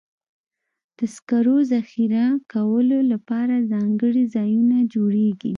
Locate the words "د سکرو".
0.97-1.57